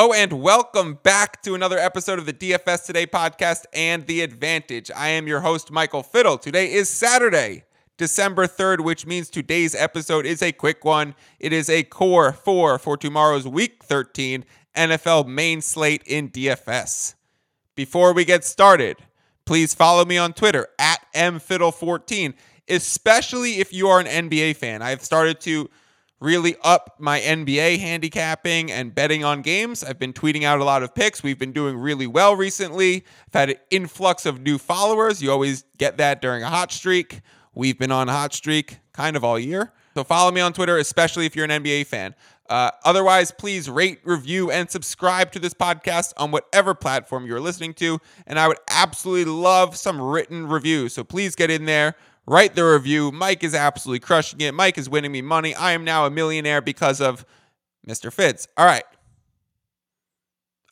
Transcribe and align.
Hello 0.00 0.14
and 0.14 0.32
welcome 0.32 0.94
back 1.02 1.42
to 1.42 1.54
another 1.54 1.76
episode 1.76 2.18
of 2.18 2.24
the 2.24 2.32
DFS 2.32 2.86
Today 2.86 3.06
podcast 3.06 3.66
and 3.74 4.06
The 4.06 4.22
Advantage. 4.22 4.90
I 4.96 5.08
am 5.08 5.28
your 5.28 5.40
host, 5.40 5.70
Michael 5.70 6.02
Fiddle. 6.02 6.38
Today 6.38 6.72
is 6.72 6.88
Saturday, 6.88 7.64
December 7.98 8.46
3rd, 8.46 8.80
which 8.80 9.04
means 9.04 9.28
today's 9.28 9.74
episode 9.74 10.24
is 10.24 10.40
a 10.40 10.52
quick 10.52 10.86
one. 10.86 11.14
It 11.38 11.52
is 11.52 11.68
a 11.68 11.82
core 11.82 12.32
four 12.32 12.78
for 12.78 12.96
tomorrow's 12.96 13.46
week 13.46 13.84
13 13.84 14.46
NFL 14.74 15.26
main 15.26 15.60
slate 15.60 16.02
in 16.06 16.30
DFS. 16.30 17.14
Before 17.76 18.14
we 18.14 18.24
get 18.24 18.42
started, 18.42 18.96
please 19.44 19.74
follow 19.74 20.06
me 20.06 20.16
on 20.16 20.32
Twitter 20.32 20.68
at 20.78 21.04
mfiddle14, 21.14 22.32
especially 22.70 23.58
if 23.58 23.70
you 23.70 23.88
are 23.88 24.00
an 24.00 24.06
NBA 24.30 24.56
fan. 24.56 24.80
I've 24.80 25.04
started 25.04 25.40
to 25.42 25.68
really 26.20 26.54
up 26.62 26.96
my 26.98 27.18
NBA 27.20 27.78
handicapping 27.78 28.70
and 28.70 28.94
betting 28.94 29.24
on 29.24 29.42
games. 29.42 29.82
I've 29.82 29.98
been 29.98 30.12
tweeting 30.12 30.44
out 30.44 30.60
a 30.60 30.64
lot 30.64 30.82
of 30.82 30.94
picks. 30.94 31.22
We've 31.22 31.38
been 31.38 31.52
doing 31.52 31.76
really 31.76 32.06
well 32.06 32.36
recently. 32.36 33.04
I've 33.28 33.34
had 33.34 33.50
an 33.50 33.56
influx 33.70 34.26
of 34.26 34.40
new 34.40 34.58
followers. 34.58 35.22
You 35.22 35.32
always 35.32 35.64
get 35.78 35.96
that 35.96 36.20
during 36.20 36.42
a 36.42 36.48
hot 36.48 36.72
streak. 36.72 37.22
We've 37.54 37.78
been 37.78 37.90
on 37.90 38.08
a 38.08 38.12
hot 38.12 38.34
streak 38.34 38.78
kind 38.92 39.16
of 39.16 39.24
all 39.24 39.38
year. 39.38 39.72
So 39.94 40.04
follow 40.04 40.30
me 40.30 40.40
on 40.40 40.52
Twitter, 40.52 40.78
especially 40.78 41.26
if 41.26 41.34
you're 41.34 41.46
an 41.46 41.62
NBA 41.64 41.86
fan. 41.86 42.14
Uh, 42.48 42.70
otherwise, 42.84 43.30
please 43.30 43.70
rate, 43.70 44.00
review, 44.02 44.50
and 44.50 44.68
subscribe 44.68 45.30
to 45.32 45.38
this 45.38 45.54
podcast 45.54 46.12
on 46.16 46.32
whatever 46.32 46.74
platform 46.74 47.24
you're 47.24 47.40
listening 47.40 47.72
to. 47.74 48.00
And 48.26 48.38
I 48.40 48.48
would 48.48 48.58
absolutely 48.68 49.32
love 49.32 49.76
some 49.76 50.00
written 50.00 50.48
reviews. 50.48 50.92
So 50.92 51.04
please 51.04 51.36
get 51.36 51.48
in 51.50 51.64
there, 51.64 51.94
write 52.26 52.54
the 52.54 52.64
review. 52.64 53.12
Mike 53.12 53.44
is 53.44 53.54
absolutely 53.54 54.00
crushing 54.00 54.40
it. 54.40 54.54
Mike 54.54 54.78
is 54.78 54.88
winning 54.88 55.12
me 55.12 55.22
money. 55.22 55.54
I 55.54 55.72
am 55.72 55.84
now 55.84 56.06
a 56.06 56.10
millionaire 56.10 56.60
because 56.60 57.00
of 57.00 57.24
Mr. 57.86 58.12
Fitz. 58.12 58.46
All 58.56 58.66
right. 58.66 58.84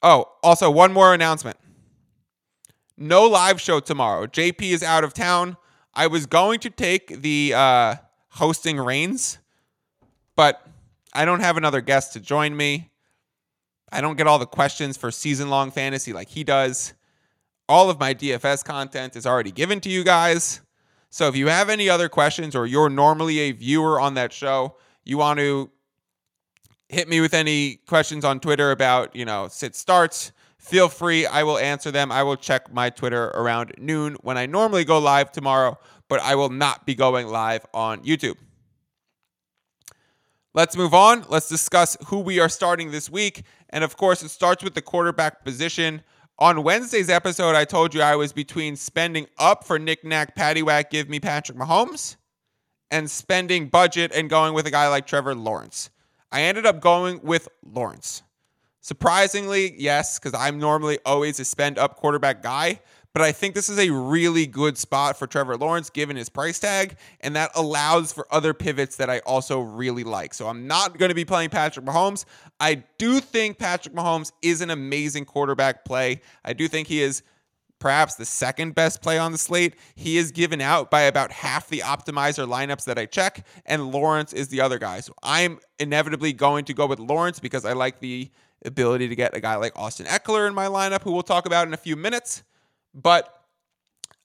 Oh, 0.02 0.26
also, 0.42 0.70
one 0.70 0.92
more 0.92 1.12
announcement 1.12 1.56
no 2.98 3.26
live 3.26 3.60
show 3.60 3.80
tomorrow. 3.80 4.26
JP 4.26 4.60
is 4.62 4.82
out 4.82 5.04
of 5.04 5.14
town. 5.14 5.56
I 5.94 6.08
was 6.08 6.26
going 6.26 6.60
to 6.60 6.70
take 6.70 7.22
the 7.22 7.54
uh, 7.54 7.94
hosting 8.30 8.78
reins, 8.78 9.38
but 10.36 10.66
I 11.14 11.24
don't 11.24 11.40
have 11.40 11.56
another 11.56 11.80
guest 11.80 12.12
to 12.14 12.20
join 12.20 12.56
me. 12.56 12.90
I 13.90 14.00
don't 14.00 14.16
get 14.16 14.26
all 14.26 14.38
the 14.38 14.46
questions 14.46 14.96
for 14.96 15.10
season 15.10 15.48
long 15.48 15.70
fantasy 15.70 16.12
like 16.12 16.28
he 16.28 16.44
does. 16.44 16.92
All 17.68 17.88
of 17.88 17.98
my 17.98 18.14
DFS 18.14 18.64
content 18.64 19.16
is 19.16 19.26
already 19.26 19.50
given 19.50 19.80
to 19.80 19.88
you 19.88 20.04
guys. 20.04 20.60
So 21.10 21.28
if 21.28 21.36
you 21.36 21.48
have 21.48 21.68
any 21.70 21.88
other 21.88 22.08
questions 22.08 22.54
or 22.54 22.66
you're 22.66 22.90
normally 22.90 23.38
a 23.40 23.52
viewer 23.52 23.98
on 24.00 24.14
that 24.14 24.32
show, 24.32 24.76
you 25.04 25.18
want 25.18 25.38
to 25.38 25.70
hit 26.88 27.08
me 27.08 27.20
with 27.20 27.34
any 27.34 27.76
questions 27.86 28.24
on 28.24 28.40
Twitter 28.40 28.70
about, 28.70 29.14
you 29.14 29.24
know, 29.24 29.48
sit 29.48 29.74
starts, 29.74 30.32
feel 30.58 30.88
free. 30.88 31.26
I 31.26 31.42
will 31.42 31.58
answer 31.58 31.90
them. 31.90 32.12
I 32.12 32.22
will 32.22 32.36
check 32.36 32.72
my 32.72 32.90
Twitter 32.90 33.28
around 33.28 33.72
noon 33.78 34.16
when 34.22 34.36
I 34.36 34.46
normally 34.46 34.84
go 34.84 34.98
live 34.98 35.32
tomorrow, 35.32 35.78
but 36.08 36.20
I 36.20 36.34
will 36.34 36.50
not 36.50 36.86
be 36.86 36.94
going 36.94 37.28
live 37.28 37.64
on 37.72 38.02
YouTube. 38.04 38.36
Let's 40.54 40.76
move 40.76 40.94
on. 40.94 41.24
Let's 41.28 41.48
discuss 41.48 41.96
who 42.06 42.20
we 42.20 42.40
are 42.40 42.48
starting 42.48 42.90
this 42.90 43.10
week. 43.10 43.44
And 43.70 43.84
of 43.84 43.96
course, 43.96 44.22
it 44.22 44.30
starts 44.30 44.64
with 44.64 44.74
the 44.74 44.82
quarterback 44.82 45.44
position. 45.44 46.02
On 46.40 46.62
Wednesday's 46.62 47.10
episode, 47.10 47.56
I 47.56 47.64
told 47.64 47.92
you 47.92 48.00
I 48.00 48.14
was 48.14 48.32
between 48.32 48.76
spending 48.76 49.26
up 49.38 49.64
for 49.64 49.76
Nick 49.76 50.04
Nack, 50.04 50.36
Paddywhack, 50.36 50.88
give 50.88 51.08
me 51.08 51.18
Patrick 51.18 51.58
Mahomes, 51.58 52.14
and 52.92 53.10
spending 53.10 53.66
budget 53.66 54.12
and 54.14 54.30
going 54.30 54.54
with 54.54 54.64
a 54.64 54.70
guy 54.70 54.86
like 54.86 55.04
Trevor 55.04 55.34
Lawrence. 55.34 55.90
I 56.30 56.42
ended 56.42 56.64
up 56.64 56.80
going 56.80 57.20
with 57.24 57.48
Lawrence. 57.64 58.22
Surprisingly, 58.80 59.74
yes, 59.78 60.20
because 60.20 60.32
I'm 60.32 60.60
normally 60.60 61.00
always 61.04 61.40
a 61.40 61.44
spend 61.44 61.76
up 61.76 61.96
quarterback 61.96 62.40
guy, 62.40 62.82
but 63.18 63.24
I 63.24 63.32
think 63.32 63.56
this 63.56 63.68
is 63.68 63.80
a 63.80 63.90
really 63.90 64.46
good 64.46 64.78
spot 64.78 65.18
for 65.18 65.26
Trevor 65.26 65.56
Lawrence 65.56 65.90
given 65.90 66.14
his 66.14 66.28
price 66.28 66.60
tag, 66.60 66.96
and 67.20 67.34
that 67.34 67.50
allows 67.56 68.12
for 68.12 68.32
other 68.32 68.54
pivots 68.54 68.94
that 68.94 69.10
I 69.10 69.18
also 69.26 69.58
really 69.58 70.04
like. 70.04 70.32
So 70.34 70.46
I'm 70.46 70.68
not 70.68 70.96
going 70.98 71.08
to 71.08 71.16
be 71.16 71.24
playing 71.24 71.50
Patrick 71.50 71.84
Mahomes. 71.84 72.26
I 72.60 72.84
do 72.96 73.18
think 73.18 73.58
Patrick 73.58 73.92
Mahomes 73.92 74.30
is 74.40 74.60
an 74.60 74.70
amazing 74.70 75.24
quarterback 75.24 75.84
play. 75.84 76.20
I 76.44 76.52
do 76.52 76.68
think 76.68 76.86
he 76.86 77.02
is 77.02 77.24
perhaps 77.80 78.14
the 78.14 78.24
second 78.24 78.76
best 78.76 79.02
play 79.02 79.18
on 79.18 79.32
the 79.32 79.38
slate. 79.38 79.74
He 79.96 80.16
is 80.16 80.30
given 80.30 80.60
out 80.60 80.88
by 80.88 81.00
about 81.02 81.32
half 81.32 81.68
the 81.68 81.80
optimizer 81.80 82.46
lineups 82.46 82.84
that 82.84 83.00
I 83.00 83.06
check, 83.06 83.44
and 83.66 83.90
Lawrence 83.90 84.32
is 84.32 84.46
the 84.46 84.60
other 84.60 84.78
guy. 84.78 85.00
So 85.00 85.12
I'm 85.24 85.58
inevitably 85.80 86.34
going 86.34 86.66
to 86.66 86.72
go 86.72 86.86
with 86.86 87.00
Lawrence 87.00 87.40
because 87.40 87.64
I 87.64 87.72
like 87.72 87.98
the 87.98 88.30
ability 88.64 89.08
to 89.08 89.16
get 89.16 89.36
a 89.36 89.40
guy 89.40 89.56
like 89.56 89.72
Austin 89.74 90.06
Ekeler 90.06 90.46
in 90.46 90.54
my 90.54 90.66
lineup, 90.66 91.02
who 91.02 91.10
we'll 91.10 91.24
talk 91.24 91.46
about 91.46 91.66
in 91.66 91.74
a 91.74 91.76
few 91.76 91.96
minutes. 91.96 92.44
But 93.00 93.32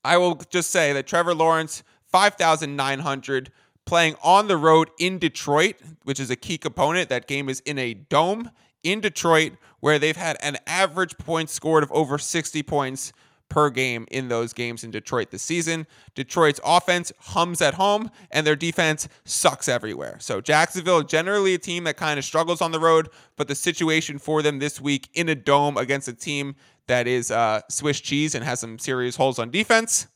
I 0.04 0.18
will 0.18 0.36
just 0.50 0.72
say 0.72 0.94
that 0.94 1.08
Trevor 1.08 1.36
Lawrence, 1.36 1.84
5,900, 2.12 3.52
playing 3.86 4.16
on 4.24 4.48
the 4.48 4.58
road 4.58 4.90
in 5.00 5.20
Detroit, 5.20 5.76
which 6.04 6.20
is 6.20 6.30
a 6.30 6.36
key 6.36 6.58
component. 6.58 7.10
That 7.10 7.28
game 7.28 7.50
is 7.50 7.60
in 7.62 7.78
a 7.78 7.94
dome 7.94 8.50
in 8.82 9.00
Detroit, 9.00 9.54
where 9.80 10.00
they've 10.00 10.18
had 10.18 10.38
an 10.42 10.58
average 10.66 11.18
points 11.18 11.54
scored 11.54 11.84
of 11.84 11.92
over 11.92 12.18
60 12.18 12.64
points 12.64 13.14
per 13.54 13.70
game 13.70 14.08
in 14.10 14.30
those 14.30 14.52
games 14.52 14.84
in 14.84 14.90
Detroit 14.90 15.30
this 15.30 15.44
season. 15.44 15.86
Detroit's 16.16 16.60
offense 16.66 17.14
hums 17.20 17.62
at 17.62 17.76
home 17.76 18.10
and 18.32 18.48
their 18.48 18.56
defense 18.56 19.08
sucks 19.26 19.70
everywhere. 19.70 20.18
So 20.20 20.42
Jacksonville 20.42 21.04
generally 21.04 21.54
a 21.54 21.60
team 21.60 21.84
that 21.84 21.96
kind 21.96 22.18
of 22.18 22.26
struggles 22.26 22.64
on 22.64 22.72
the 22.72 22.80
road, 22.80 23.10
but 23.38 23.48
the 23.48 23.54
situation 23.54 24.18
for 24.18 24.42
them 24.42 24.58
this 24.58 24.82
week 24.82 25.08
in 25.14 25.30
a 25.30 25.36
dome 25.36 25.78
against 25.78 26.08
a 26.08 26.14
team 26.14 26.56
that 26.88 27.06
is 27.06 27.30
uh, 27.30 27.62
Swiss 27.70 28.02
cheese 28.02 28.34
and 28.34 28.44
has 28.44 28.60
some 28.60 28.80
serious 28.80 29.16
holes 29.16 29.38
on 29.38 29.52
defense. 29.52 30.08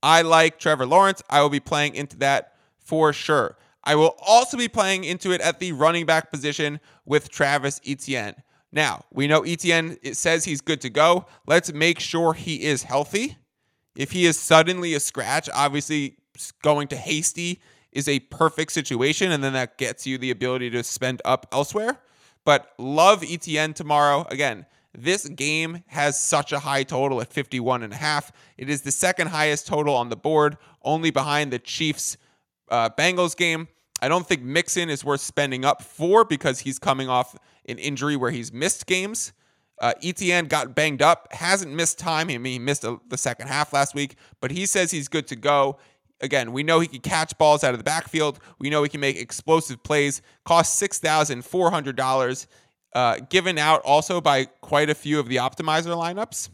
I 0.00 0.22
like 0.22 0.60
Trevor 0.60 0.86
Lawrence. 0.86 1.20
I 1.28 1.42
will 1.42 1.50
be 1.50 1.60
playing 1.60 1.96
into 1.96 2.16
that 2.18 2.54
for 2.78 3.12
sure. 3.12 3.56
I 3.82 3.96
will 3.96 4.14
also 4.24 4.56
be 4.56 4.68
playing 4.68 5.02
into 5.02 5.32
it 5.32 5.40
at 5.40 5.58
the 5.58 5.72
running 5.72 6.06
back 6.06 6.30
position 6.30 6.78
with 7.04 7.28
Travis 7.28 7.80
Etienne. 7.84 8.36
Now, 8.72 9.04
we 9.12 9.26
know 9.26 9.42
Etienne 9.42 9.98
it 10.02 10.16
says 10.16 10.44
he's 10.44 10.62
good 10.62 10.80
to 10.80 10.90
go. 10.90 11.26
Let's 11.46 11.72
make 11.72 12.00
sure 12.00 12.32
he 12.32 12.62
is 12.64 12.82
healthy. 12.84 13.36
If 13.94 14.12
he 14.12 14.24
is 14.24 14.38
suddenly 14.38 14.94
a 14.94 15.00
scratch, 15.00 15.50
obviously 15.54 16.16
going 16.62 16.88
to 16.88 16.96
Hasty 16.96 17.60
is 17.92 18.08
a 18.08 18.20
perfect 18.20 18.72
situation, 18.72 19.32
and 19.32 19.44
then 19.44 19.52
that 19.52 19.76
gets 19.76 20.06
you 20.06 20.16
the 20.16 20.30
ability 20.30 20.70
to 20.70 20.82
spend 20.82 21.20
up 21.26 21.46
elsewhere. 21.52 21.98
But 22.44 22.72
love 22.78 23.20
ETN 23.20 23.74
tomorrow. 23.74 24.26
Again, 24.30 24.64
this 24.96 25.28
game 25.28 25.84
has 25.88 26.18
such 26.18 26.52
a 26.52 26.58
high 26.58 26.82
total 26.82 27.20
at 27.20 27.32
51 27.32 27.82
and 27.82 27.92
a 27.92 27.96
half. 27.96 28.32
It 28.56 28.70
is 28.70 28.82
the 28.82 28.90
second 28.90 29.28
highest 29.28 29.66
total 29.66 29.94
on 29.94 30.08
the 30.08 30.16
board, 30.16 30.56
only 30.82 31.10
behind 31.10 31.52
the 31.52 31.58
Chiefs 31.58 32.16
uh, 32.70 32.88
Bengals 32.90 33.36
game. 33.36 33.68
I 34.02 34.08
don't 34.08 34.26
think 34.26 34.42
Mixon 34.42 34.90
is 34.90 35.04
worth 35.04 35.20
spending 35.20 35.64
up 35.64 35.80
for 35.80 36.24
because 36.24 36.58
he's 36.58 36.80
coming 36.80 37.08
off 37.08 37.36
an 37.68 37.78
injury 37.78 38.16
where 38.16 38.32
he's 38.32 38.52
missed 38.52 38.86
games. 38.86 39.32
Uh, 39.80 39.94
Etienne 40.02 40.46
got 40.46 40.74
banged 40.74 41.00
up, 41.00 41.32
hasn't 41.32 41.72
missed 41.72 42.00
time. 42.00 42.28
I 42.28 42.36
mean, 42.38 42.52
he 42.52 42.58
missed 42.58 42.82
a, 42.82 42.98
the 43.08 43.16
second 43.16 43.46
half 43.46 43.72
last 43.72 43.94
week, 43.94 44.16
but 44.40 44.50
he 44.50 44.66
says 44.66 44.90
he's 44.90 45.06
good 45.06 45.28
to 45.28 45.36
go. 45.36 45.78
Again, 46.20 46.52
we 46.52 46.64
know 46.64 46.80
he 46.80 46.88
can 46.88 47.00
catch 47.00 47.36
balls 47.38 47.62
out 47.62 47.74
of 47.74 47.78
the 47.78 47.84
backfield. 47.84 48.40
We 48.58 48.70
know 48.70 48.82
he 48.82 48.88
can 48.88 49.00
make 49.00 49.16
explosive 49.16 49.82
plays. 49.82 50.20
Cost 50.44 50.78
six 50.78 50.98
thousand 50.98 51.44
four 51.44 51.70
hundred 51.70 51.96
dollars. 51.96 52.48
Uh, 52.94 53.18
given 53.30 53.56
out 53.56 53.80
also 53.82 54.20
by 54.20 54.44
quite 54.60 54.90
a 54.90 54.94
few 54.94 55.18
of 55.18 55.28
the 55.28 55.36
optimizer 55.36 55.96
lineups. 55.96 56.50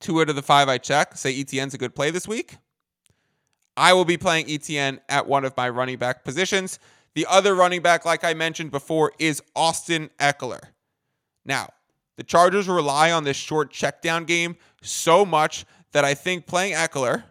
Two 0.00 0.20
out 0.20 0.30
of 0.30 0.36
the 0.36 0.42
five 0.42 0.68
I 0.68 0.78
check 0.78 1.16
say 1.16 1.34
Etienne's 1.38 1.74
a 1.74 1.78
good 1.78 1.94
play 1.94 2.10
this 2.10 2.26
week. 2.26 2.56
I 3.76 3.92
will 3.92 4.04
be 4.04 4.16
playing 4.16 4.46
ETN 4.46 5.00
at 5.08 5.26
one 5.26 5.44
of 5.44 5.56
my 5.56 5.68
running 5.68 5.98
back 5.98 6.24
positions. 6.24 6.78
The 7.14 7.26
other 7.28 7.54
running 7.54 7.82
back, 7.82 8.04
like 8.04 8.24
I 8.24 8.34
mentioned 8.34 8.70
before, 8.70 9.12
is 9.18 9.42
Austin 9.54 10.10
Ekeler. 10.18 10.60
Now, 11.44 11.68
the 12.16 12.22
Chargers 12.22 12.68
rely 12.68 13.10
on 13.10 13.24
this 13.24 13.36
short 13.36 13.70
check 13.70 14.02
down 14.02 14.24
game 14.24 14.56
so 14.82 15.24
much 15.24 15.64
that 15.92 16.04
I 16.04 16.14
think 16.14 16.46
playing 16.46 16.74
Ekeler, 16.74 17.24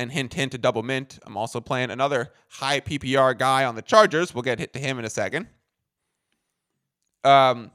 and 0.00 0.10
hint, 0.10 0.32
hint 0.32 0.52
to 0.52 0.58
double 0.58 0.82
mint, 0.82 1.18
I'm 1.26 1.36
also 1.36 1.60
playing 1.60 1.90
another 1.90 2.32
high 2.48 2.80
PPR 2.80 3.36
guy 3.36 3.66
on 3.66 3.74
the 3.74 3.82
Chargers. 3.82 4.34
We'll 4.34 4.42
get 4.42 4.58
hit 4.58 4.72
to 4.72 4.78
him 4.78 4.98
in 4.98 5.04
a 5.04 5.10
second. 5.10 5.46
Um, 7.22 7.70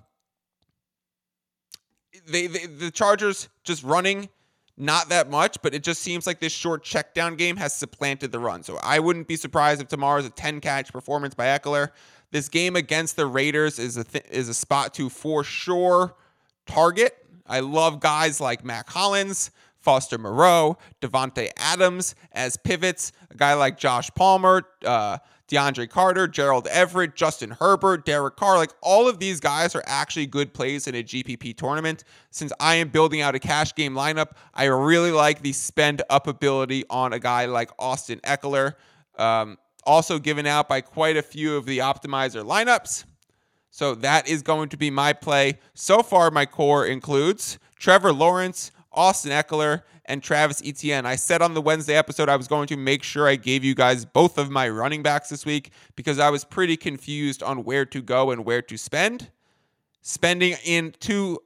they, 2.28 2.48
they 2.48 2.66
the 2.66 2.90
Chargers 2.90 3.48
just 3.64 3.84
running 3.84 4.30
not 4.77 5.10
that 5.10 5.30
much, 5.30 5.57
but 5.62 5.74
it 5.74 5.83
just 5.83 6.01
seems 6.01 6.27
like 6.27 6.39
this 6.39 6.51
short 6.51 6.83
check 6.83 7.13
down 7.13 7.36
game 7.36 7.56
has 7.57 7.74
supplanted 7.74 8.31
the 8.31 8.39
run. 8.39 8.63
So 8.63 8.77
I 8.83 9.00
wouldn't 9.00 9.27
be 9.27 9.38
surprised 9.38 9.81
if 9.81 9.88
tomorrow's 9.88 10.25
a 10.25 10.30
10 10.30 10.60
catch 10.60 10.92
performance 10.92 11.33
by 11.33 11.45
Ekeler. 11.45 11.92
This 12.31 12.50
game 12.50 12.75
against 12.75 13.16
the 13.16 13.25
Raiders 13.25 13.80
is 13.80 13.95
a 13.95 14.04
th- 14.04 14.25
is 14.30 14.50
a 14.50 14.54
spot 14.54 14.94
to 14.95 15.10
for 15.10 15.44
sure 15.44 16.16
target. 16.66 17.16
I 17.48 17.62
love 17.62 18.00
guys 18.00 18.42
like 18.42 18.66
Mack 18.66 18.89
Hollins, 18.89 19.51
Foster 19.80 20.18
Moreau, 20.18 20.78
Davante 21.00 21.50
Adams 21.57 22.16
as 22.33 22.57
pivots. 22.57 23.13
A 23.31 23.36
guy 23.36 23.54
like 23.54 23.78
Josh 23.78 24.10
Palmer, 24.16 24.63
uh, 24.83 25.19
DeAndre 25.47 25.89
Carter, 25.89 26.27
Gerald 26.27 26.68
Everett, 26.68 27.15
Justin 27.15 27.51
Herbert, 27.51 28.06
Derek 28.06 28.36
Carr. 28.36 28.57
Like 28.57 28.71
all 28.81 29.07
of 29.07 29.19
these 29.19 29.39
guys 29.39 29.75
are 29.75 29.83
actually 29.86 30.25
good 30.25 30.53
plays 30.53 30.88
in 30.88 30.95
a 30.95 31.03
GPP 31.03 31.56
tournament. 31.56 32.03
Since 32.31 32.51
I 32.59 32.75
am 32.75 32.89
building 32.89 33.21
out 33.21 33.36
a 33.36 33.39
cash 33.39 33.75
game 33.75 33.94
lineup, 33.94 34.31
I 34.53 34.65
really 34.65 35.12
like 35.12 35.42
the 35.42 35.53
spend 35.53 36.01
up 36.09 36.27
ability 36.27 36.86
on 36.89 37.13
a 37.13 37.19
guy 37.19 37.45
like 37.45 37.69
Austin 37.77 38.19
Ekeler. 38.24 38.74
Um, 39.18 39.57
also 39.86 40.18
given 40.18 40.47
out 40.47 40.68
by 40.68 40.81
quite 40.81 41.15
a 41.15 41.21
few 41.21 41.56
of 41.56 41.65
the 41.65 41.77
optimizer 41.80 42.44
lineups. 42.44 43.06
So 43.69 43.94
that 43.95 44.27
is 44.27 44.42
going 44.42 44.69
to 44.69 44.77
be 44.77 44.89
my 44.89 45.13
play. 45.13 45.59
So 45.74 46.01
far, 46.01 46.31
my 46.31 46.45
core 46.45 46.86
includes 46.86 47.59
Trevor 47.77 48.13
Lawrence, 48.13 48.71
Austin 48.95 49.31
Ekeler, 49.31 49.83
and 50.06 50.21
Travis 50.21 50.62
Etienne. 50.63 51.06
I 51.06 51.15
said 51.15 51.42
on 51.42 51.53
the 51.53 51.62
Wednesday 51.62 51.95
episode 51.95 52.30
I 52.30 52.36
was 52.36 52.47
going 52.47 52.68
to 52.68 52.77
make 52.77 53.03
sure 53.03 53.27
I 53.27 53.36
gave 53.36 53.63
you 53.63 53.75
guys 53.75 54.06
both 54.06 54.38
of 54.38 54.50
my 54.50 54.69
running 54.69 55.03
backs 55.03 55.30
this 55.30 55.45
week 55.45 55.71
because 55.95 56.19
I 56.19 56.30
was 56.30 56.44
pretty 56.44 56.77
confused 56.77 57.44
on 57.44 57.63
where 57.63 57.86
to 57.86 58.01
go 58.01 58.31
and 58.31 58.45
where 58.45 58.62
to 58.63 58.77
spend. 58.77 59.31
Spending 60.01 60.56
in 60.63 60.94
two 61.00 61.39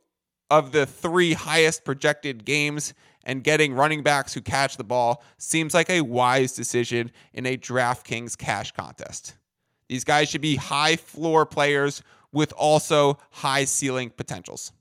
of 0.51 0.71
the 0.71 0.85
three 0.85 1.33
highest 1.33 1.85
projected 1.85 2.43
games 2.43 2.93
and 3.23 3.43
getting 3.43 3.73
running 3.73 4.03
backs 4.03 4.33
who 4.33 4.41
catch 4.41 4.77
the 4.77 4.83
ball 4.83 5.23
seems 5.37 5.73
like 5.73 5.89
a 5.89 6.01
wise 6.01 6.53
decision 6.53 7.11
in 7.33 7.45
a 7.45 7.57
DraftKings 7.57 8.37
cash 8.37 8.71
contest. 8.71 9.35
These 9.87 10.03
guys 10.03 10.29
should 10.29 10.41
be 10.41 10.55
high 10.55 10.95
floor 10.95 11.45
players 11.45 12.01
with 12.31 12.53
also 12.53 13.17
high 13.31 13.65
ceiling 13.65 14.09
potentials. 14.09 14.71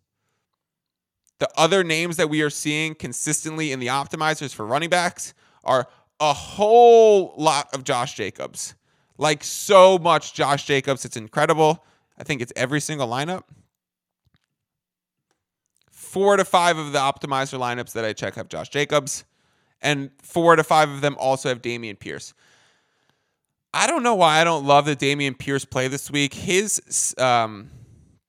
The 1.39 1.49
other 1.57 1.85
names 1.85 2.17
that 2.17 2.29
we 2.29 2.43
are 2.43 2.51
seeing 2.51 2.95
consistently 2.95 3.73
in 3.73 3.81
the 3.81 3.87
optimizers 3.89 4.55
for 4.55 4.67
running 4.67 4.91
backs 4.91 5.35
are 5.65 5.87
a 6.21 6.33
whole 6.33 7.35
lot 7.37 7.73
of 7.73 7.85
Josh 7.85 8.15
Jacobs. 8.15 8.75
Like 9.19 9.45
so 9.45 9.99
much 9.99 10.35
Josh 10.35 10.65
Jacobs. 10.65 11.05
It's 11.05 11.17
incredible. 11.17 11.85
I 12.19 12.25
think 12.25 12.43
it's 12.43 12.53
every 12.57 12.81
single 12.81 13.09
lineup. 13.09 13.45
Four 15.91 16.37
to 16.37 16.45
five 16.45 16.79
of 16.79 16.93
the 16.93 16.99
optimizer 16.99 17.59
lineups 17.59 17.93
that 17.93 18.05
I 18.05 18.13
check 18.13 18.35
have 18.35 18.49
Josh 18.49 18.71
Jacobs, 18.71 19.25
and 19.83 20.11
four 20.23 20.57
to 20.57 20.65
five 20.65 20.89
of 20.89 21.03
them 21.03 21.17
also 21.21 21.51
have 21.51 21.61
Dameon 21.61 21.99
Pierce. 21.99 22.33
I 23.75 23.87
don't 23.87 24.03
know 24.03 24.15
why 24.15 24.41
I 24.41 24.45
don't 24.45 24.65
love 24.65 24.87
the 24.87 24.97
Dameon 24.97 25.39
Pierce 25.39 25.65
play 25.65 25.87
this 25.87 26.11
week. 26.11 26.33
His 26.33 27.15
um, 27.19 27.71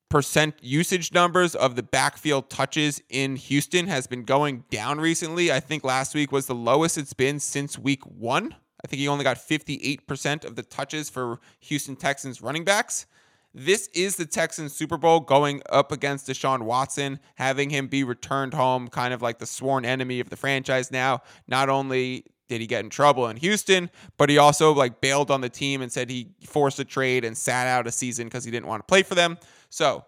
percent 0.09 0.55
usage 0.61 1.13
numbers 1.13 1.55
of 1.55 1.75
the 1.75 1.83
backfield 1.83 2.49
touches 2.49 3.01
in 3.09 3.35
Houston 3.35 3.87
has 3.87 4.07
been 4.07 4.23
going 4.23 4.63
down 4.69 4.99
recently. 4.99 5.51
I 5.51 5.59
think 5.59 5.83
last 5.83 6.15
week 6.15 6.31
was 6.31 6.47
the 6.47 6.55
lowest 6.55 6.97
it's 6.97 7.13
been 7.13 7.39
since 7.39 7.77
week 7.77 8.03
one. 8.05 8.55
I 8.83 8.87
think 8.87 8.99
he 8.99 9.07
only 9.07 9.23
got 9.23 9.37
58% 9.37 10.45
of 10.45 10.55
the 10.55 10.63
touches 10.63 11.09
for 11.09 11.39
Houston 11.61 11.95
Texans 11.95 12.41
running 12.41 12.63
backs. 12.63 13.05
This 13.53 13.89
is 13.93 14.15
the 14.15 14.25
Texans 14.25 14.73
Super 14.73 14.97
Bowl 14.97 15.19
going 15.19 15.61
up 15.69 15.91
against 15.91 16.27
Deshaun 16.27 16.61
Watson, 16.61 17.19
having 17.35 17.71
him 17.71 17.87
be 17.87 18.03
returned 18.03 18.53
home, 18.53 18.87
kind 18.87 19.13
of 19.13 19.21
like 19.21 19.39
the 19.39 19.47
sworn 19.47 19.85
enemy 19.85 20.19
of 20.19 20.29
the 20.29 20.35
franchise 20.35 20.91
now. 20.91 21.21
Not 21.47 21.67
only 21.67 22.25
did 22.49 22.59
he 22.59 22.67
get 22.67 22.83
in 22.83 22.89
trouble 22.89 23.27
in 23.29 23.37
Houston, 23.37 23.89
but 24.17 24.29
he 24.29 24.37
also 24.37 24.73
like 24.73 24.99
bailed 24.99 25.31
on 25.31 25.39
the 25.39 25.49
team 25.49 25.81
and 25.81 25.91
said 25.91 26.09
he 26.09 26.31
forced 26.45 26.79
a 26.79 26.85
trade 26.85 27.23
and 27.23 27.37
sat 27.37 27.67
out 27.67 27.87
a 27.87 27.91
season 27.91 28.25
because 28.25 28.43
he 28.43 28.51
didn't 28.51 28.67
want 28.67 28.81
to 28.81 28.87
play 28.87 29.03
for 29.03 29.15
them. 29.15 29.37
So 29.69 30.03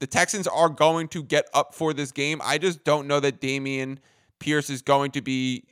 the 0.00 0.06
Texans 0.06 0.48
are 0.48 0.68
going 0.68 1.08
to 1.08 1.22
get 1.22 1.46
up 1.54 1.74
for 1.74 1.92
this 1.92 2.10
game. 2.10 2.40
I 2.42 2.58
just 2.58 2.82
don't 2.84 3.06
know 3.06 3.20
that 3.20 3.40
Dameon 3.40 3.98
Pierce 4.40 4.70
is 4.70 4.82
going 4.82 5.12
to 5.12 5.22
be 5.22 5.64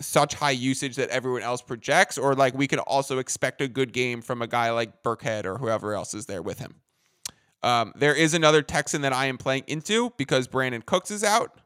such 0.00 0.34
high 0.34 0.50
usage 0.50 0.96
that 0.96 1.10
everyone 1.10 1.42
else 1.42 1.60
projects, 1.60 2.18
or 2.18 2.34
like 2.34 2.54
we 2.54 2.66
could 2.66 2.78
also 2.80 3.18
expect 3.18 3.60
a 3.60 3.68
good 3.68 3.92
game 3.92 4.22
from 4.22 4.42
a 4.42 4.46
guy 4.46 4.70
like 4.70 5.02
Burkhead 5.02 5.44
or 5.44 5.58
whoever 5.58 5.94
else 5.94 6.14
is 6.14 6.26
there 6.26 6.42
with 6.42 6.58
him. 6.58 6.76
Um, 7.62 7.92
there 7.96 8.14
is 8.14 8.34
another 8.34 8.62
Texan 8.62 9.02
that 9.02 9.12
I 9.12 9.26
am 9.26 9.36
playing 9.36 9.64
into 9.66 10.12
because 10.16 10.46
Brandin 10.46 10.86
Cooks 10.86 11.10
is 11.10 11.24
out. 11.24 11.60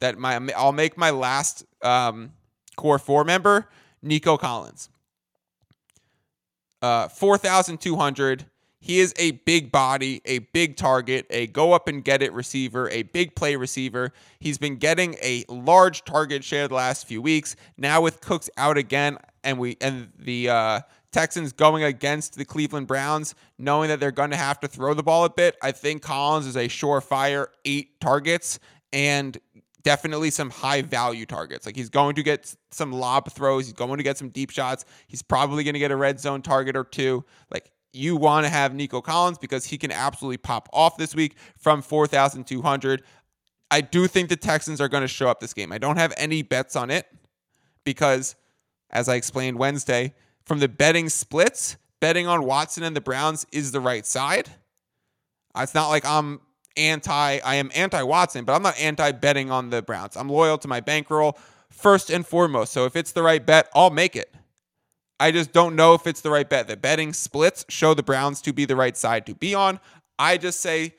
That 0.00 0.18
my 0.18 0.40
I'll 0.56 0.72
make 0.72 0.96
my 0.96 1.10
last 1.10 1.64
um, 1.82 2.32
core 2.76 2.98
four 2.98 3.24
member 3.24 3.68
Nico 4.02 4.36
Collins. 4.36 4.90
Uh, 6.82 7.08
four 7.08 7.38
thousand 7.38 7.80
two 7.80 7.96
hundred. 7.96 8.46
He 8.78 9.00
is 9.00 9.12
a 9.18 9.32
big 9.32 9.72
body, 9.72 10.22
a 10.26 10.38
big 10.38 10.76
target, 10.76 11.26
a 11.30 11.48
go 11.48 11.72
up 11.72 11.88
and 11.88 12.04
get 12.04 12.22
it 12.22 12.32
receiver, 12.32 12.88
a 12.90 13.02
big 13.02 13.34
play 13.34 13.56
receiver. 13.56 14.12
He's 14.38 14.58
been 14.58 14.76
getting 14.76 15.14
a 15.14 15.44
large 15.48 16.04
target 16.04 16.44
share 16.44 16.68
the 16.68 16.74
last 16.74 17.08
few 17.08 17.20
weeks. 17.20 17.56
Now 17.76 18.00
with 18.00 18.20
Cooks 18.20 18.48
out 18.56 18.78
again, 18.78 19.18
and 19.42 19.58
we 19.58 19.76
and 19.80 20.12
the 20.16 20.50
uh, 20.50 20.80
Texans 21.10 21.52
going 21.52 21.82
against 21.82 22.36
the 22.36 22.44
Cleveland 22.44 22.86
Browns, 22.86 23.34
knowing 23.58 23.88
that 23.88 23.98
they're 23.98 24.12
going 24.12 24.30
to 24.30 24.36
have 24.36 24.60
to 24.60 24.68
throw 24.68 24.94
the 24.94 25.02
ball 25.02 25.24
a 25.24 25.30
bit, 25.30 25.56
I 25.62 25.72
think 25.72 26.02
Collins 26.02 26.46
is 26.46 26.56
a 26.56 26.68
surefire 26.68 27.46
eight 27.64 28.00
targets 28.00 28.60
and 28.92 29.36
definitely 29.86 30.30
some 30.30 30.50
high 30.50 30.82
value 30.82 31.24
targets. 31.24 31.64
Like 31.64 31.76
he's 31.76 31.90
going 31.90 32.16
to 32.16 32.22
get 32.24 32.52
some 32.72 32.90
lob 32.90 33.30
throws, 33.30 33.66
he's 33.66 33.72
going 33.72 33.98
to 33.98 34.02
get 34.02 34.18
some 34.18 34.30
deep 34.30 34.50
shots, 34.50 34.84
he's 35.06 35.22
probably 35.22 35.62
going 35.62 35.74
to 35.74 35.78
get 35.78 35.92
a 35.92 35.96
red 35.96 36.18
zone 36.18 36.42
target 36.42 36.76
or 36.76 36.82
two. 36.82 37.24
Like 37.52 37.70
you 37.92 38.16
want 38.16 38.46
to 38.46 38.50
have 38.50 38.74
Nico 38.74 39.00
Collins 39.00 39.38
because 39.38 39.64
he 39.64 39.78
can 39.78 39.92
absolutely 39.92 40.38
pop 40.38 40.68
off 40.72 40.96
this 40.96 41.14
week 41.14 41.36
from 41.56 41.82
4,200. 41.82 43.04
I 43.70 43.80
do 43.80 44.08
think 44.08 44.28
the 44.28 44.34
Texans 44.34 44.80
are 44.80 44.88
going 44.88 45.02
to 45.02 45.08
show 45.08 45.28
up 45.28 45.38
this 45.38 45.54
game. 45.54 45.70
I 45.70 45.78
don't 45.78 45.98
have 45.98 46.12
any 46.16 46.42
bets 46.42 46.74
on 46.74 46.90
it 46.90 47.06
because, 47.84 48.34
as 48.90 49.08
I 49.08 49.14
explained 49.14 49.56
Wednesday, 49.56 50.14
from 50.44 50.58
the 50.58 50.68
betting 50.68 51.08
splits, 51.08 51.76
betting 52.00 52.26
on 52.26 52.44
Watson 52.44 52.82
and 52.82 52.96
the 52.96 53.00
Browns 53.00 53.46
is 53.52 53.70
the 53.70 53.80
right 53.80 54.04
side. 54.04 54.48
It's 55.56 55.74
not 55.74 55.90
like 55.90 56.04
I'm 56.04 56.40
anti, 56.76 57.38
I 57.38 57.56
am 57.56 57.70
anti 57.74 58.02
Watson, 58.02 58.44
but 58.44 58.54
I'm 58.54 58.62
not 58.62 58.78
anti 58.78 59.12
betting 59.12 59.50
on 59.50 59.70
the 59.70 59.82
Browns. 59.82 60.16
I'm 60.16 60.28
loyal 60.28 60.58
to 60.58 60.68
my 60.68 60.80
bankroll 60.80 61.38
first 61.70 62.10
and 62.10 62.26
foremost. 62.26 62.72
So 62.72 62.84
if 62.84 62.96
it's 62.96 63.12
the 63.12 63.22
right 63.22 63.44
bet, 63.44 63.68
I'll 63.74 63.90
make 63.90 64.16
it. 64.16 64.34
I 65.18 65.30
just 65.30 65.52
don't 65.52 65.76
know 65.76 65.94
if 65.94 66.06
it's 66.06 66.20
the 66.20 66.30
right 66.30 66.48
bet. 66.48 66.68
The 66.68 66.76
betting 66.76 67.12
splits 67.12 67.64
show 67.68 67.94
the 67.94 68.02
Browns 68.02 68.42
to 68.42 68.52
be 68.52 68.64
the 68.64 68.76
right 68.76 68.96
side 68.96 69.26
to 69.26 69.34
be 69.34 69.54
on. 69.54 69.80
I 70.18 70.36
just 70.36 70.60
say, 70.60 70.94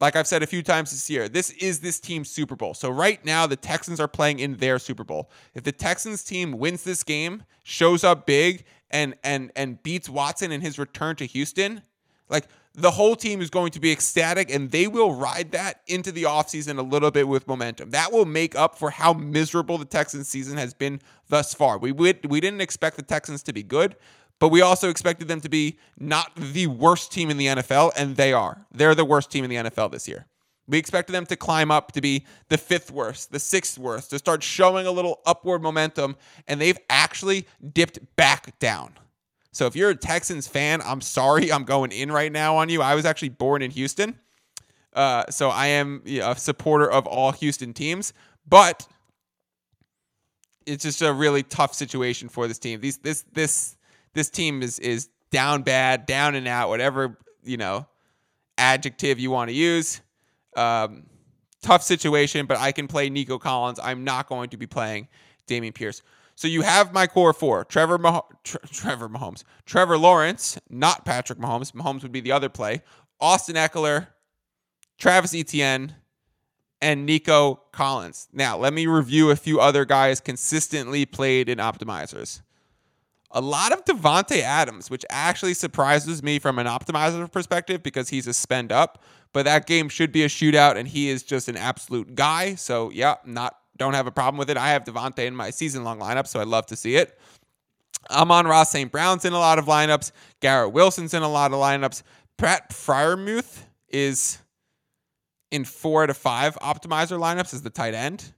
like 0.00 0.16
I've 0.16 0.26
said 0.26 0.42
a 0.42 0.46
few 0.46 0.62
times 0.62 0.90
this 0.90 1.08
year, 1.08 1.28
this 1.28 1.50
is 1.50 1.80
this 1.80 2.00
team's 2.00 2.30
Super 2.30 2.56
Bowl. 2.56 2.74
So 2.74 2.90
right 2.90 3.24
now, 3.24 3.46
the 3.46 3.56
Texans 3.56 4.00
are 4.00 4.08
playing 4.08 4.40
in 4.40 4.56
their 4.56 4.78
Super 4.78 5.04
Bowl. 5.04 5.30
If 5.54 5.62
the 5.62 5.72
Texans 5.72 6.24
team 6.24 6.52
wins 6.58 6.82
this 6.82 7.04
game, 7.04 7.44
shows 7.62 8.02
up 8.02 8.26
big, 8.26 8.64
and 8.90 9.14
and 9.22 9.52
and 9.54 9.82
beats 9.82 10.08
Watson 10.08 10.50
in 10.50 10.60
his 10.60 10.78
return 10.78 11.16
to 11.16 11.26
Houston, 11.26 11.82
like 12.28 12.46
the 12.74 12.92
whole 12.92 13.16
team 13.16 13.40
is 13.40 13.50
going 13.50 13.72
to 13.72 13.80
be 13.80 13.90
ecstatic 13.90 14.52
and 14.52 14.70
they 14.70 14.86
will 14.86 15.14
ride 15.14 15.52
that 15.52 15.80
into 15.86 16.12
the 16.12 16.22
offseason 16.24 16.78
a 16.78 16.82
little 16.82 17.10
bit 17.10 17.26
with 17.26 17.48
momentum. 17.48 17.90
That 17.90 18.12
will 18.12 18.24
make 18.24 18.54
up 18.54 18.78
for 18.78 18.90
how 18.90 19.12
miserable 19.12 19.76
the 19.76 19.84
Texans 19.84 20.28
season 20.28 20.56
has 20.56 20.72
been 20.72 21.00
thus 21.28 21.52
far. 21.52 21.78
We 21.78 21.92
we 21.92 22.12
didn't 22.12 22.60
expect 22.60 22.96
the 22.96 23.02
Texans 23.02 23.42
to 23.44 23.52
be 23.52 23.62
good, 23.62 23.96
but 24.38 24.48
we 24.48 24.60
also 24.60 24.88
expected 24.88 25.28
them 25.28 25.40
to 25.40 25.48
be 25.48 25.78
not 25.98 26.34
the 26.36 26.68
worst 26.68 27.12
team 27.12 27.30
in 27.30 27.36
the 27.36 27.46
NFL 27.46 27.92
and 27.96 28.16
they 28.16 28.32
are. 28.32 28.66
They're 28.72 28.94
the 28.94 29.04
worst 29.04 29.30
team 29.30 29.44
in 29.44 29.50
the 29.50 29.70
NFL 29.70 29.90
this 29.90 30.06
year. 30.06 30.26
We 30.70 30.78
expected 30.78 31.12
them 31.12 31.26
to 31.26 31.36
climb 31.36 31.72
up 31.72 31.90
to 31.92 32.00
be 32.00 32.24
the 32.48 32.56
fifth 32.56 32.92
worst, 32.92 33.32
the 33.32 33.40
sixth 33.40 33.76
worst, 33.76 34.10
to 34.10 34.18
start 34.18 34.44
showing 34.44 34.86
a 34.86 34.92
little 34.92 35.20
upward 35.26 35.62
momentum, 35.62 36.16
and 36.46 36.60
they've 36.60 36.78
actually 36.88 37.48
dipped 37.72 37.98
back 38.14 38.56
down. 38.60 38.92
So 39.52 39.66
if 39.66 39.74
you're 39.74 39.90
a 39.90 39.96
Texans 39.96 40.46
fan, 40.46 40.80
I'm 40.84 41.00
sorry 41.00 41.52
I'm 41.52 41.64
going 41.64 41.92
in 41.92 42.12
right 42.12 42.30
now 42.30 42.56
on 42.56 42.68
you. 42.68 42.82
I 42.82 42.94
was 42.94 43.04
actually 43.04 43.30
born 43.30 43.62
in 43.62 43.70
Houston. 43.72 44.18
Uh, 44.92 45.24
so 45.30 45.50
I 45.50 45.68
am 45.68 46.02
a 46.06 46.36
supporter 46.36 46.90
of 46.90 47.06
all 47.06 47.32
Houston 47.32 47.72
teams, 47.72 48.12
but 48.48 48.86
it's 50.66 50.84
just 50.84 51.02
a 51.02 51.12
really 51.12 51.42
tough 51.42 51.74
situation 51.74 52.28
for 52.28 52.48
this 52.48 52.58
team. 52.58 52.80
These 52.80 52.98
this 52.98 53.24
this 53.32 53.76
this 54.14 54.30
team 54.30 54.62
is 54.62 54.78
is 54.78 55.08
down 55.30 55.62
bad, 55.62 56.06
down 56.06 56.34
and 56.34 56.48
out, 56.48 56.68
whatever 56.68 57.18
you 57.44 57.56
know 57.56 57.86
adjective 58.58 59.18
you 59.18 59.30
want 59.30 59.48
to 59.48 59.54
use. 59.54 60.00
Um, 60.56 61.04
tough 61.62 61.82
situation, 61.82 62.46
but 62.46 62.58
I 62.58 62.72
can 62.72 62.88
play 62.88 63.10
Nico 63.10 63.38
Collins. 63.38 63.78
I'm 63.82 64.04
not 64.04 64.28
going 64.28 64.50
to 64.50 64.56
be 64.56 64.66
playing 64.66 65.08
Dameon 65.46 65.74
Pierce. 65.74 66.02
So 66.40 66.48
you 66.48 66.62
have 66.62 66.94
my 66.94 67.06
core 67.06 67.34
four: 67.34 67.66
Trevor, 67.66 67.98
Mah- 67.98 68.22
Tre- 68.44 68.62
Trevor 68.72 69.10
Mahomes, 69.10 69.42
Trevor 69.66 69.98
Lawrence, 69.98 70.58
not 70.70 71.04
Patrick 71.04 71.38
Mahomes. 71.38 71.72
Mahomes 71.72 72.02
would 72.02 72.12
be 72.12 72.22
the 72.22 72.32
other 72.32 72.48
play. 72.48 72.80
Austin 73.20 73.56
Ekeler, 73.56 74.06
Travis 74.96 75.34
Etienne, 75.34 75.96
and 76.80 77.04
Nico 77.04 77.56
Collins. 77.72 78.26
Now 78.32 78.56
let 78.56 78.72
me 78.72 78.86
review 78.86 79.28
a 79.28 79.36
few 79.36 79.60
other 79.60 79.84
guys 79.84 80.18
consistently 80.18 81.04
played 81.04 81.50
in 81.50 81.58
optimizers. 81.58 82.40
A 83.32 83.42
lot 83.42 83.72
of 83.72 83.84
Davante 83.84 84.40
Adams, 84.40 84.88
which 84.88 85.04
actually 85.10 85.52
surprises 85.52 86.22
me 86.22 86.38
from 86.38 86.58
an 86.58 86.66
optimizer 86.66 87.30
perspective 87.30 87.82
because 87.82 88.08
he's 88.08 88.26
a 88.26 88.32
spend 88.32 88.72
up. 88.72 89.04
But 89.34 89.44
that 89.44 89.66
game 89.66 89.90
should 89.90 90.10
be 90.10 90.22
a 90.22 90.28
shootout, 90.28 90.76
and 90.76 90.88
he 90.88 91.10
is 91.10 91.22
just 91.22 91.48
an 91.48 91.58
absolute 91.58 92.14
guy. 92.14 92.54
So 92.54 92.88
yeah, 92.88 93.16
not 93.26 93.59
don't 93.80 93.94
have 93.94 94.06
a 94.06 94.12
problem 94.12 94.36
with 94.36 94.50
it. 94.50 94.58
I 94.58 94.68
have 94.68 94.84
Davante 94.84 95.24
in 95.24 95.34
my 95.34 95.48
season 95.48 95.84
long 95.84 95.98
lineup, 95.98 96.26
so 96.26 96.38
I'd 96.38 96.48
love 96.48 96.66
to 96.66 96.76
see 96.76 96.96
it. 96.96 97.18
Amon-Ra 98.10 98.64
St. 98.64 98.92
Brown's 98.92 99.24
in 99.24 99.32
a 99.32 99.38
lot 99.38 99.58
of 99.58 99.64
lineups. 99.64 100.12
Garrett 100.40 100.72
Wilson's 100.72 101.14
in 101.14 101.22
a 101.22 101.28
lot 101.28 101.52
of 101.52 101.58
lineups. 101.58 102.02
Pat 102.36 102.70
Freiermuth 102.70 103.62
is 103.88 104.38
in 105.50 105.64
four 105.64 106.06
to 106.06 106.12
five 106.12 106.56
optimizer 106.56 107.18
lineups 107.18 107.54
as 107.54 107.62
the 107.62 107.70
tight 107.70 107.94
end. 107.94 108.34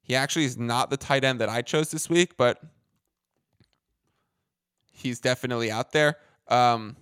He 0.00 0.16
actually 0.16 0.46
is 0.46 0.56
not 0.56 0.88
the 0.88 0.96
tight 0.96 1.24
end 1.24 1.40
that 1.40 1.50
I 1.50 1.60
chose 1.60 1.90
this 1.90 2.08
week, 2.08 2.38
but 2.38 2.58
he's 4.92 5.20
definitely 5.20 5.70
out 5.70 5.92
there. 5.92 6.16
Um, 6.48 6.96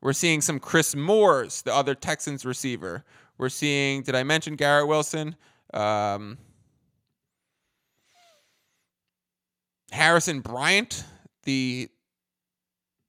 we're 0.00 0.12
seeing 0.12 0.40
some 0.40 0.60
Chris 0.60 0.94
Moores, 0.94 1.62
the 1.62 1.74
other 1.74 1.96
Texans 1.96 2.44
receiver. 2.44 3.04
We're 3.36 3.48
seeing, 3.48 4.02
did 4.02 4.14
I 4.14 4.22
mention 4.22 4.54
Garrett 4.54 4.86
Wilson? 4.86 5.34
Um, 5.72 6.38
Harrison 9.94 10.40
Bryant, 10.40 11.04
the 11.44 11.88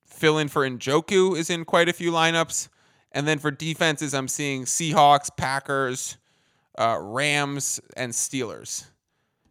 fill 0.05 0.37
in 0.37 0.47
for 0.47 0.69
Njoku, 0.69 1.35
is 1.35 1.49
in 1.49 1.65
quite 1.65 1.89
a 1.89 1.93
few 1.93 2.11
lineups. 2.11 2.69
And 3.11 3.27
then 3.27 3.39
for 3.39 3.49
defenses, 3.49 4.13
I'm 4.13 4.27
seeing 4.27 4.65
Seahawks, 4.65 5.35
Packers, 5.35 6.17
uh, 6.77 6.99
Rams, 7.01 7.79
and 7.97 8.11
Steelers. 8.13 8.85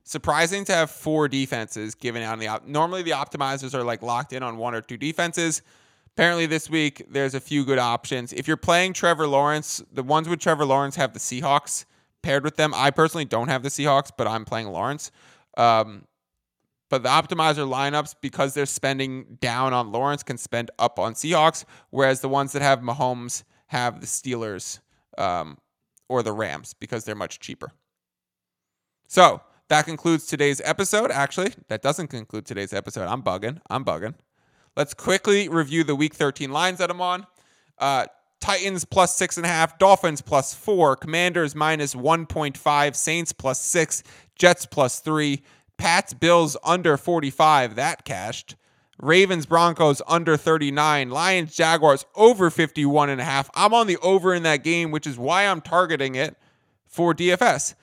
Surprising 0.04 0.64
to 0.66 0.72
have 0.72 0.90
four 0.90 1.26
defenses 1.26 1.96
given 1.96 2.22
out 2.22 2.34
in 2.34 2.38
the 2.38 2.46
op- 2.46 2.66
normally 2.68 3.02
the 3.02 3.10
optimizers 3.12 3.74
are 3.74 3.82
like 3.82 4.02
locked 4.02 4.32
in 4.32 4.44
on 4.44 4.56
one 4.56 4.74
or 4.74 4.80
two 4.80 4.96
defenses. 4.96 5.62
Apparently 6.12 6.46
this 6.46 6.70
week 6.70 7.04
there's 7.10 7.34
a 7.34 7.40
few 7.40 7.64
good 7.64 7.78
options. 7.78 8.32
If 8.32 8.46
you're 8.46 8.56
playing 8.56 8.92
Trevor 8.92 9.26
Lawrence, 9.26 9.82
the 9.92 10.04
ones 10.04 10.28
with 10.28 10.38
Trevor 10.38 10.66
Lawrence 10.66 10.94
have 10.96 11.14
the 11.14 11.18
Seahawks 11.18 11.84
paired 12.22 12.44
with 12.44 12.56
them. 12.56 12.72
I 12.76 12.92
personally 12.92 13.24
don't 13.24 13.48
have 13.48 13.64
the 13.64 13.70
Seahawks, 13.70 14.12
but 14.16 14.28
I'm 14.28 14.44
playing 14.44 14.68
Lawrence. 14.68 15.10
Um, 15.56 16.04
but 16.94 17.02
the 17.02 17.08
optimizer 17.08 17.68
lineups, 17.68 18.14
because 18.20 18.54
they're 18.54 18.66
spending 18.66 19.36
down 19.40 19.72
on 19.72 19.90
Lawrence, 19.90 20.22
can 20.22 20.38
spend 20.38 20.70
up 20.78 21.00
on 21.00 21.14
Seahawks, 21.14 21.64
whereas 21.90 22.20
the 22.20 22.28
ones 22.28 22.52
that 22.52 22.62
have 22.62 22.78
Mahomes 22.78 23.42
have 23.66 24.00
the 24.00 24.06
Steelers 24.06 24.78
um, 25.18 25.58
or 26.08 26.22
the 26.22 26.30
Rams 26.30 26.72
because 26.72 27.04
they're 27.04 27.16
much 27.16 27.40
cheaper. 27.40 27.72
So 29.08 29.40
that 29.70 29.86
concludes 29.86 30.26
today's 30.26 30.60
episode. 30.64 31.10
Actually, 31.10 31.52
that 31.66 31.82
doesn't 31.82 32.06
conclude 32.06 32.46
today's 32.46 32.72
episode. 32.72 33.08
I'm 33.08 33.24
bugging. 33.24 33.58
I'm 33.68 33.84
bugging. 33.84 34.14
Let's 34.76 34.94
quickly 34.94 35.48
review 35.48 35.82
the 35.82 35.96
Week 35.96 36.14
13 36.14 36.52
lines 36.52 36.78
that 36.78 36.92
I'm 36.92 37.00
on. 37.00 37.26
Uh, 37.76 38.06
Titans 38.38 38.84
plus 38.84 39.16
six 39.16 39.36
and 39.36 39.44
a 39.44 39.48
half, 39.48 39.80
Dolphins 39.80 40.20
plus 40.20 40.54
four, 40.54 40.94
Commanders 40.94 41.56
minus 41.56 41.96
1.5, 41.96 42.94
Saints 42.94 43.32
plus 43.32 43.60
six, 43.60 44.04
Jets 44.36 44.64
plus 44.64 45.00
three, 45.00 45.42
Pats 45.76 46.14
Bills 46.14 46.56
under 46.64 46.96
45, 46.96 47.76
that 47.76 48.04
cashed. 48.04 48.56
Ravens 49.00 49.46
Broncos 49.46 50.00
under 50.06 50.36
39, 50.36 51.10
Lions 51.10 51.54
Jaguars 51.54 52.06
over 52.14 52.48
51 52.48 53.10
and 53.10 53.20
a 53.20 53.24
half. 53.24 53.50
I'm 53.54 53.74
on 53.74 53.86
the 53.86 53.96
over 53.98 54.32
in 54.32 54.44
that 54.44 54.62
game, 54.62 54.90
which 54.90 55.06
is 55.06 55.18
why 55.18 55.46
I'm 55.46 55.60
targeting 55.60 56.14
it 56.14 56.36
for 56.86 57.12
DFS. 57.12 57.74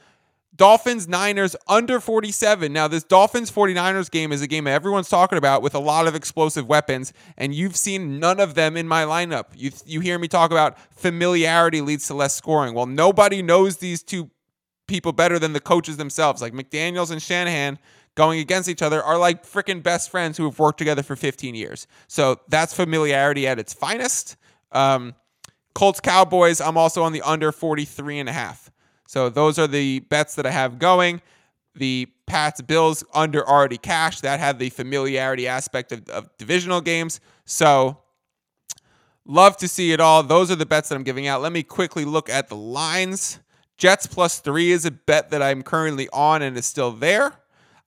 Dolphins 0.55 1.07
Niners 1.07 1.55
under 1.67 1.99
47. 1.99 2.71
Now, 2.71 2.87
this 2.87 3.03
Dolphins 3.03 3.49
49ers 3.51 4.11
game 4.11 4.31
is 4.31 4.41
a 4.41 4.47
game 4.47 4.67
everyone's 4.67 5.09
talking 5.09 5.37
about 5.37 5.61
with 5.61 5.73
a 5.73 5.79
lot 5.79 6.07
of 6.07 6.15
explosive 6.15 6.67
weapons, 6.67 7.13
and 7.37 7.55
you've 7.55 7.75
seen 7.75 8.19
none 8.19 8.39
of 8.39 8.53
them 8.53 8.77
in 8.77 8.87
my 8.87 9.03
lineup. 9.03 9.45
You, 9.55 9.71
you 9.85 10.01
hear 10.01 10.19
me 10.19 10.27
talk 10.27 10.51
about 10.51 10.77
familiarity 10.95 11.81
leads 11.81 12.07
to 12.07 12.13
less 12.13 12.35
scoring. 12.35 12.73
Well, 12.73 12.85
nobody 12.85 13.41
knows 13.41 13.77
these 13.77 14.03
two 14.03 14.29
people 14.91 15.13
better 15.13 15.39
than 15.39 15.53
the 15.53 15.61
coaches 15.61 15.95
themselves. 15.95 16.41
Like 16.41 16.51
McDaniels 16.51 17.11
and 17.11 17.21
Shanahan 17.21 17.79
going 18.15 18.41
against 18.41 18.67
each 18.67 18.81
other 18.81 19.01
are 19.01 19.17
like 19.17 19.45
freaking 19.45 19.81
best 19.81 20.11
friends 20.11 20.37
who 20.37 20.43
have 20.43 20.59
worked 20.59 20.77
together 20.77 21.01
for 21.01 21.15
15 21.15 21.55
years. 21.55 21.87
So 22.09 22.41
that's 22.49 22.73
familiarity 22.73 23.47
at 23.47 23.57
its 23.57 23.73
finest. 23.73 24.35
Um, 24.73 25.15
Colts 25.73 26.01
Cowboys, 26.01 26.59
I'm 26.59 26.75
also 26.75 27.03
on 27.03 27.13
the 27.13 27.21
under 27.21 27.53
43 27.53 28.19
and 28.19 28.27
a 28.27 28.33
half. 28.33 28.69
So 29.07 29.29
those 29.29 29.57
are 29.57 29.67
the 29.67 29.99
bets 30.01 30.35
that 30.35 30.45
I 30.45 30.51
have 30.51 30.77
going. 30.77 31.21
The 31.75 32.09
Pats 32.27 32.59
Bills 32.59 33.05
under 33.13 33.47
already 33.47 33.77
cash. 33.77 34.19
That 34.19 34.41
had 34.41 34.59
the 34.59 34.69
familiarity 34.69 35.47
aspect 35.47 35.93
of, 35.93 36.07
of 36.09 36.29
divisional 36.37 36.81
games. 36.81 37.21
So 37.45 37.97
love 39.25 39.55
to 39.57 39.69
see 39.69 39.93
it 39.93 40.01
all. 40.01 40.21
Those 40.21 40.51
are 40.51 40.57
the 40.57 40.65
bets 40.65 40.89
that 40.89 40.95
I'm 40.95 41.03
giving 41.03 41.27
out. 41.27 41.41
Let 41.41 41.53
me 41.53 41.63
quickly 41.63 42.03
look 42.03 42.29
at 42.29 42.49
the 42.49 42.57
lines. 42.57 43.39
Jets 43.81 44.05
plus 44.05 44.37
three 44.37 44.71
is 44.71 44.85
a 44.85 44.91
bet 44.91 45.31
that 45.31 45.41
I'm 45.41 45.63
currently 45.63 46.07
on 46.13 46.43
and 46.43 46.55
is 46.55 46.67
still 46.67 46.91
there. 46.91 47.33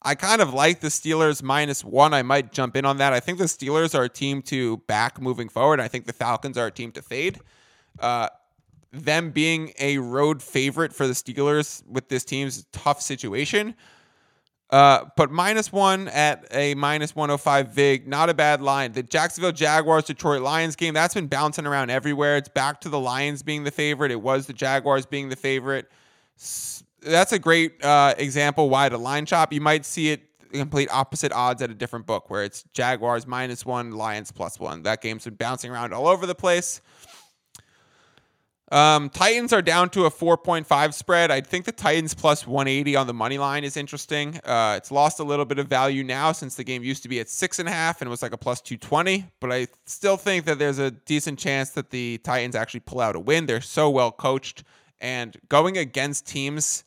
I 0.02 0.16
kind 0.16 0.42
of 0.42 0.52
like 0.52 0.80
the 0.80 0.88
Steelers 0.88 1.40
minus 1.40 1.84
one. 1.84 2.12
I 2.12 2.24
might 2.24 2.50
jump 2.50 2.74
in 2.74 2.84
on 2.84 2.96
that. 2.96 3.12
I 3.12 3.20
think 3.20 3.38
the 3.38 3.44
Steelers 3.44 3.96
are 3.96 4.02
a 4.02 4.08
team 4.08 4.42
to 4.42 4.78
back 4.88 5.20
moving 5.20 5.48
forward. 5.48 5.78
I 5.78 5.86
think 5.86 6.06
the 6.06 6.12
Falcons 6.12 6.58
are 6.58 6.66
a 6.66 6.70
team 6.72 6.90
to 6.90 7.00
fade. 7.00 7.38
Uh, 8.00 8.28
them 8.90 9.30
being 9.30 9.72
a 9.78 9.98
road 9.98 10.42
favorite 10.42 10.92
for 10.92 11.06
the 11.06 11.12
Steelers 11.12 11.86
with 11.86 12.08
this 12.08 12.24
team's 12.24 12.66
tough 12.72 13.00
situation. 13.00 13.76
Uh, 14.70 15.04
but 15.16 15.30
minus 15.30 15.70
one 15.70 16.08
at 16.08 16.46
a 16.50 16.74
minus 16.74 17.14
105 17.14 17.68
VIG, 17.68 18.08
not 18.08 18.28
a 18.28 18.34
bad 18.34 18.60
line. 18.60 18.92
The 18.92 19.02
Jacksonville 19.02 19.52
Jaguars 19.52 20.04
Detroit 20.04 20.42
Lions 20.42 20.74
game, 20.74 20.94
that's 20.94 21.14
been 21.14 21.26
bouncing 21.26 21.66
around 21.66 21.90
everywhere. 21.90 22.36
It's 22.36 22.48
back 22.48 22.80
to 22.80 22.88
the 22.88 22.98
Lions 22.98 23.42
being 23.42 23.64
the 23.64 23.70
favorite. 23.70 24.10
It 24.10 24.20
was 24.20 24.46
the 24.46 24.52
Jaguars 24.52 25.06
being 25.06 25.28
the 25.28 25.36
favorite. 25.36 25.90
That's 27.02 27.32
a 27.32 27.38
great 27.38 27.84
uh, 27.84 28.14
example 28.16 28.70
why 28.70 28.88
the 28.88 28.98
line 28.98 29.26
chop. 29.26 29.52
You 29.52 29.60
might 29.60 29.84
see 29.84 30.10
it 30.10 30.22
complete 30.58 30.88
opposite 30.90 31.32
odds 31.32 31.62
at 31.62 31.70
a 31.70 31.74
different 31.74 32.06
book 32.06 32.30
where 32.30 32.44
it's 32.44 32.64
Jaguars 32.72 33.26
minus 33.26 33.66
one, 33.66 33.92
Lions 33.92 34.32
plus 34.32 34.58
one. 34.58 34.82
That 34.84 35.02
game's 35.02 35.24
been 35.24 35.34
bouncing 35.34 35.70
around 35.70 35.92
all 35.92 36.06
over 36.06 36.26
the 36.26 36.34
place. 36.34 36.80
Um, 38.72 39.10
Titans 39.10 39.52
are 39.52 39.60
down 39.62 39.90
to 39.90 40.06
a 40.06 40.10
4.5 40.10 40.94
spread. 40.94 41.30
I 41.30 41.42
think 41.42 41.66
the 41.66 41.72
Titans 41.72 42.14
plus 42.14 42.46
180 42.46 42.96
on 42.96 43.06
the 43.06 43.12
money 43.12 43.36
line 43.36 43.62
is 43.62 43.76
interesting. 43.76 44.40
Uh, 44.42 44.74
it's 44.76 44.90
lost 44.90 45.20
a 45.20 45.24
little 45.24 45.44
bit 45.44 45.58
of 45.58 45.68
value 45.68 46.02
now 46.02 46.32
since 46.32 46.54
the 46.54 46.64
game 46.64 46.82
used 46.82 47.02
to 47.02 47.08
be 47.08 47.20
at 47.20 47.28
six 47.28 47.58
and 47.58 47.68
a 47.68 47.72
half 47.72 48.00
and 48.00 48.08
was 48.08 48.22
like 48.22 48.32
a 48.32 48.38
plus 48.38 48.60
220. 48.62 49.26
But 49.38 49.52
I 49.52 49.68
still 49.84 50.16
think 50.16 50.46
that 50.46 50.58
there's 50.58 50.78
a 50.78 50.90
decent 50.90 51.38
chance 51.38 51.70
that 51.70 51.90
the 51.90 52.18
Titans 52.18 52.56
actually 52.56 52.80
pull 52.80 53.00
out 53.00 53.16
a 53.16 53.20
win. 53.20 53.46
They're 53.46 53.60
so 53.60 53.90
well 53.90 54.10
coached 54.10 54.64
and 55.00 55.36
going 55.48 55.76
against 55.76 56.26
teams 56.26 56.84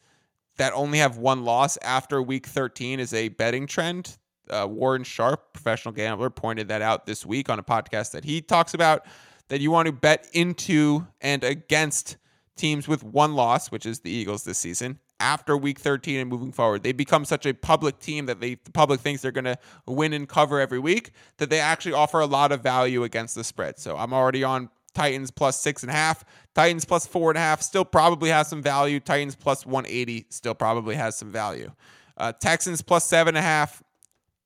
that 0.57 0.73
only 0.73 0.97
have 0.97 1.17
one 1.17 1.45
loss 1.45 1.77
after 1.83 2.21
week 2.21 2.47
13 2.47 2.99
is 2.99 3.13
a 3.13 3.29
betting 3.29 3.67
trend. 3.67 4.17
Uh, 4.49 4.65
Warren 4.67 5.03
Sharp, 5.03 5.53
professional 5.53 5.93
gambler, 5.93 6.31
pointed 6.31 6.69
that 6.69 6.81
out 6.81 7.05
this 7.05 7.25
week 7.25 7.49
on 7.49 7.59
a 7.59 7.63
podcast 7.63 8.11
that 8.11 8.23
he 8.23 8.41
talks 8.41 8.73
about 8.73 9.05
that 9.49 9.61
you 9.61 9.71
want 9.71 9.87
to 9.87 9.91
bet 9.91 10.27
into 10.33 11.07
and 11.21 11.43
against 11.43 12.17
teams 12.55 12.87
with 12.87 13.03
one 13.03 13.35
loss, 13.35 13.71
which 13.71 13.85
is 13.85 13.99
the 13.99 14.09
Eagles 14.09 14.43
this 14.43 14.57
season, 14.57 14.99
after 15.19 15.55
week 15.55 15.79
13 15.79 16.19
and 16.19 16.29
moving 16.29 16.51
forward. 16.51 16.83
They 16.83 16.91
become 16.91 17.25
such 17.25 17.45
a 17.45 17.53
public 17.53 17.99
team 17.99 18.25
that 18.25 18.39
they, 18.39 18.55
the 18.55 18.71
public 18.71 18.99
thinks 18.99 19.21
they're 19.21 19.31
going 19.31 19.45
to 19.45 19.57
win 19.85 20.13
and 20.13 20.27
cover 20.27 20.59
every 20.59 20.79
week 20.79 21.11
that 21.37 21.49
they 21.49 21.59
actually 21.59 21.93
offer 21.93 22.19
a 22.19 22.25
lot 22.25 22.51
of 22.51 22.61
value 22.61 23.03
against 23.03 23.35
the 23.35 23.43
spread. 23.43 23.79
So 23.79 23.95
I'm 23.97 24.13
already 24.13 24.43
on 24.43 24.69
Titans 24.93 25.31
plus 25.31 25.61
six 25.61 25.83
and 25.83 25.91
a 25.91 25.93
half. 25.93 26.25
Titans 26.55 26.83
plus 26.83 27.05
four 27.05 27.29
and 27.29 27.37
a 27.37 27.41
half 27.41 27.61
still 27.61 27.85
probably 27.85 28.29
has 28.29 28.47
some 28.47 28.63
value. 28.63 28.99
Titans 28.99 29.35
plus 29.35 29.65
180 29.65 30.25
still 30.29 30.55
probably 30.55 30.95
has 30.95 31.15
some 31.15 31.31
value. 31.31 31.71
Uh, 32.17 32.31
Texans 32.31 32.81
plus 32.81 33.05
seven 33.05 33.35
and 33.35 33.37
a 33.37 33.41
half 33.41 33.83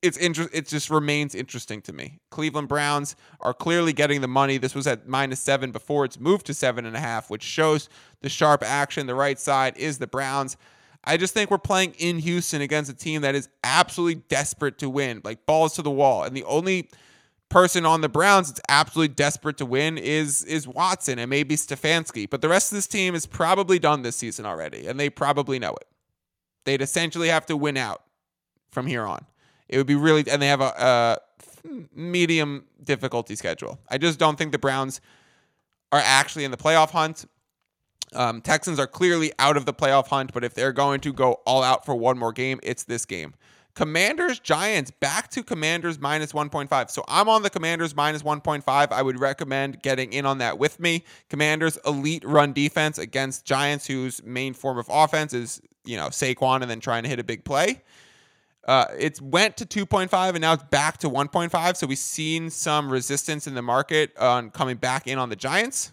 it's 0.02 0.16
inter- 0.16 0.48
it 0.52 0.66
just 0.66 0.90
remains 0.90 1.34
interesting 1.34 1.80
to 1.82 1.92
me. 1.92 2.18
Cleveland 2.30 2.68
Browns 2.68 3.14
are 3.40 3.54
clearly 3.54 3.92
getting 3.92 4.20
the 4.20 4.28
money. 4.28 4.58
This 4.58 4.74
was 4.74 4.86
at 4.88 5.08
minus 5.08 5.40
seven 5.40 5.70
before 5.70 6.04
it's 6.04 6.18
moved 6.18 6.46
to 6.46 6.54
seven 6.54 6.84
and 6.84 6.96
a 6.96 7.00
half, 7.00 7.30
which 7.30 7.42
shows 7.42 7.88
the 8.20 8.28
sharp 8.28 8.64
action. 8.64 9.06
The 9.06 9.14
right 9.14 9.38
side 9.38 9.76
is 9.76 9.98
the 9.98 10.08
Browns. 10.08 10.56
I 11.04 11.16
just 11.16 11.34
think 11.34 11.50
we're 11.50 11.58
playing 11.58 11.94
in 11.98 12.18
Houston 12.18 12.60
against 12.62 12.90
a 12.90 12.94
team 12.94 13.22
that 13.22 13.34
is 13.34 13.48
absolutely 13.64 14.22
desperate 14.28 14.78
to 14.78 14.90
win, 14.90 15.20
like 15.24 15.46
balls 15.46 15.74
to 15.74 15.82
the 15.82 15.90
wall. 15.90 16.24
And 16.24 16.36
the 16.36 16.44
only 16.44 16.88
person 17.48 17.84
on 17.84 18.00
the 18.00 18.08
Browns 18.08 18.48
that's 18.48 18.60
absolutely 18.68 19.14
desperate 19.14 19.58
to 19.58 19.66
win 19.66 19.98
is 19.98 20.42
is 20.44 20.66
Watson 20.66 21.20
and 21.20 21.30
maybe 21.30 21.54
Stefanski. 21.54 22.28
But 22.28 22.40
the 22.40 22.48
rest 22.48 22.72
of 22.72 22.76
this 22.76 22.88
team 22.88 23.14
is 23.14 23.26
probably 23.26 23.78
done 23.78 24.02
this 24.02 24.16
season 24.16 24.46
already, 24.46 24.88
and 24.88 24.98
they 24.98 25.10
probably 25.10 25.60
know 25.60 25.74
it. 25.74 25.86
They'd 26.64 26.82
essentially 26.82 27.28
have 27.28 27.46
to 27.46 27.56
win 27.56 27.76
out 27.76 28.02
from 28.70 28.86
here 28.86 29.04
on. 29.04 29.26
It 29.72 29.78
would 29.78 29.86
be 29.86 29.94
really, 29.94 30.22
and 30.30 30.40
they 30.40 30.48
have 30.48 30.60
a, 30.60 31.18
a 31.64 31.68
medium 31.94 32.66
difficulty 32.84 33.34
schedule. 33.34 33.80
I 33.88 33.96
just 33.96 34.18
don't 34.18 34.36
think 34.36 34.52
the 34.52 34.58
Browns 34.58 35.00
are 35.90 36.02
actually 36.04 36.44
in 36.44 36.50
the 36.50 36.58
playoff 36.58 36.90
hunt. 36.90 37.24
Um, 38.14 38.42
Texans 38.42 38.78
are 38.78 38.86
clearly 38.86 39.32
out 39.38 39.56
of 39.56 39.64
the 39.64 39.72
playoff 39.72 40.08
hunt, 40.08 40.34
but 40.34 40.44
if 40.44 40.52
they're 40.52 40.72
going 40.72 41.00
to 41.00 41.12
go 41.14 41.40
all 41.46 41.62
out 41.62 41.86
for 41.86 41.94
one 41.94 42.18
more 42.18 42.32
game, 42.32 42.60
it's 42.62 42.84
this 42.84 43.06
game. 43.06 43.32
Commanders, 43.74 44.38
Giants, 44.38 44.90
back 44.90 45.30
to 45.30 45.42
Commanders 45.42 45.98
minus 45.98 46.32
1.5. 46.32 46.90
So 46.90 47.02
I'm 47.08 47.30
on 47.30 47.42
the 47.42 47.48
Commanders 47.48 47.96
minus 47.96 48.22
1.5. 48.22 48.92
I 48.92 49.00
would 49.00 49.18
recommend 49.18 49.80
getting 49.80 50.12
in 50.12 50.26
on 50.26 50.36
that 50.38 50.58
with 50.58 50.78
me. 50.78 51.04
Commanders, 51.30 51.78
elite 51.86 52.24
run 52.26 52.52
defense 52.52 52.98
against 52.98 53.46
Giants, 53.46 53.86
whose 53.86 54.22
main 54.22 54.52
form 54.52 54.76
of 54.76 54.86
offense 54.90 55.32
is, 55.32 55.62
you 55.86 55.96
know, 55.96 56.08
Saquon 56.08 56.60
and 56.60 56.70
then 56.70 56.80
trying 56.80 57.04
to 57.04 57.08
hit 57.08 57.18
a 57.18 57.24
big 57.24 57.46
play. 57.46 57.80
Uh, 58.66 58.86
it 58.98 59.20
went 59.20 59.56
to 59.56 59.66
2.5 59.66 60.30
and 60.30 60.40
now 60.40 60.52
it's 60.52 60.62
back 60.64 60.98
to 60.98 61.10
1.5. 61.10 61.76
So 61.76 61.86
we've 61.86 61.98
seen 61.98 62.50
some 62.50 62.90
resistance 62.90 63.46
in 63.46 63.54
the 63.54 63.62
market 63.62 64.16
on 64.18 64.50
coming 64.50 64.76
back 64.76 65.06
in 65.06 65.18
on 65.18 65.28
the 65.28 65.36
Giants. 65.36 65.92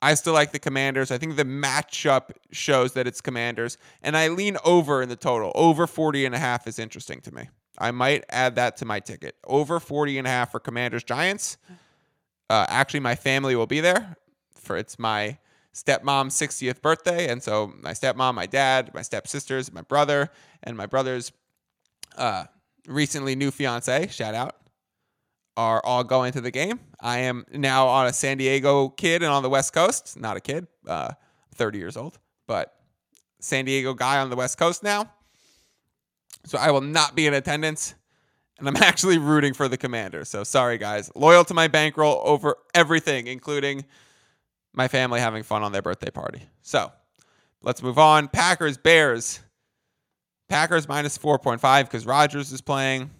I 0.00 0.14
still 0.14 0.32
like 0.32 0.52
the 0.52 0.58
Commanders. 0.58 1.10
I 1.10 1.18
think 1.18 1.36
the 1.36 1.44
matchup 1.44 2.30
shows 2.52 2.92
that 2.92 3.06
it's 3.06 3.20
Commanders. 3.20 3.78
And 4.02 4.16
I 4.16 4.28
lean 4.28 4.56
over 4.64 5.02
in 5.02 5.08
the 5.08 5.16
total. 5.16 5.50
Over 5.54 5.86
40 5.86 6.24
and 6.24 6.34
a 6.34 6.38
half 6.38 6.66
is 6.66 6.78
interesting 6.78 7.20
to 7.22 7.34
me. 7.34 7.48
I 7.78 7.90
might 7.90 8.24
add 8.28 8.56
that 8.56 8.76
to 8.78 8.84
my 8.84 9.00
ticket. 9.00 9.36
Over 9.44 9.80
40 9.80 10.18
and 10.18 10.26
a 10.26 10.30
half 10.30 10.52
for 10.52 10.60
Commanders 10.60 11.04
Giants. 11.04 11.56
Uh, 12.50 12.66
actually, 12.68 13.00
my 13.00 13.14
family 13.14 13.56
will 13.56 13.66
be 13.66 13.80
there 13.80 14.16
for 14.54 14.76
it's 14.76 14.98
my 14.98 15.38
stepmom's 15.74 16.34
60th 16.34 16.82
birthday. 16.82 17.28
And 17.28 17.42
so 17.42 17.72
my 17.80 17.92
stepmom, 17.92 18.34
my 18.34 18.46
dad, 18.46 18.92
my 18.94 19.02
stepsisters, 19.02 19.72
my 19.72 19.82
brother, 19.82 20.30
and 20.62 20.76
my 20.76 20.86
brother's 20.86 21.32
uh, 22.18 22.44
recently 22.86 23.34
new 23.34 23.50
fiance, 23.50 24.08
shout 24.08 24.34
out, 24.34 24.56
are 25.56 25.80
all 25.84 26.04
going 26.04 26.32
to 26.32 26.40
the 26.40 26.50
game. 26.50 26.78
I 27.00 27.18
am 27.20 27.44
now 27.52 27.88
on 27.88 28.06
a 28.06 28.12
San 28.12 28.38
Diego 28.38 28.88
kid 28.90 29.22
and 29.22 29.32
on 29.32 29.42
the 29.42 29.48
West 29.48 29.72
Coast. 29.72 30.18
Not 30.18 30.36
a 30.36 30.40
kid, 30.40 30.66
uh, 30.86 31.12
30 31.54 31.78
years 31.78 31.96
old, 31.96 32.18
but 32.46 32.74
San 33.40 33.64
Diego 33.64 33.94
guy 33.94 34.18
on 34.18 34.30
the 34.30 34.36
West 34.36 34.58
Coast 34.58 34.82
now. 34.82 35.10
So 36.44 36.58
I 36.58 36.70
will 36.70 36.80
not 36.80 37.14
be 37.14 37.26
in 37.26 37.34
attendance. 37.34 37.94
And 38.58 38.68
I'm 38.68 38.76
actually 38.82 39.18
rooting 39.18 39.54
for 39.54 39.68
the 39.68 39.76
commander. 39.76 40.24
So 40.24 40.44
sorry, 40.44 40.78
guys. 40.78 41.10
Loyal 41.14 41.44
to 41.44 41.54
my 41.54 41.68
bankroll 41.68 42.20
over 42.24 42.56
everything, 42.74 43.26
including 43.26 43.84
my 44.72 44.88
family 44.88 45.20
having 45.20 45.42
fun 45.42 45.62
on 45.62 45.72
their 45.72 45.82
birthday 45.82 46.10
party. 46.10 46.42
So 46.62 46.92
let's 47.62 47.82
move 47.82 47.98
on. 47.98 48.28
Packers, 48.28 48.76
Bears. 48.76 49.40
Packers 50.48 50.88
minus 50.88 51.18
4.5 51.18 51.84
because 51.84 52.06
Rodgers 52.06 52.52
is 52.52 52.60
playing. 52.60 53.10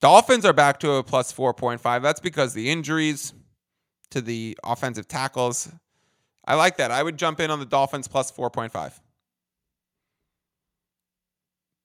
Dolphins 0.00 0.44
are 0.44 0.52
back 0.52 0.78
to 0.80 0.92
a 0.92 1.02
plus 1.02 1.32
4.5. 1.32 2.02
That's 2.02 2.20
because 2.20 2.52
the 2.52 2.70
injuries 2.70 3.32
to 4.10 4.20
the 4.20 4.56
offensive 4.62 5.08
tackles. 5.08 5.68
I 6.46 6.54
like 6.54 6.76
that. 6.76 6.90
I 6.90 7.02
would 7.02 7.16
jump 7.16 7.40
in 7.40 7.50
on 7.50 7.58
the 7.58 7.66
Dolphins 7.66 8.06
plus 8.08 8.30
4.5. 8.30 8.92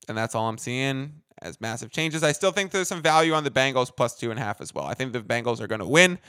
And 0.07 0.17
that's 0.17 0.35
all 0.35 0.49
I'm 0.49 0.57
seeing 0.57 1.21
as 1.41 1.59
massive 1.61 1.89
changes. 1.91 2.23
I 2.23 2.33
still 2.33 2.51
think 2.51 2.71
there's 2.71 2.87
some 2.87 3.01
value 3.01 3.33
on 3.33 3.43
the 3.43 3.51
Bengals 3.51 3.95
plus 3.95 4.17
two 4.17 4.29
and 4.29 4.39
a 4.39 4.43
half 4.43 4.61
as 4.61 4.73
well. 4.75 4.85
I 4.85 4.93
think 4.93 5.13
the 5.13 5.21
Bengals 5.21 5.61
are 5.61 5.67
going 5.67 5.79
to 5.79 5.87
win. 5.87 6.19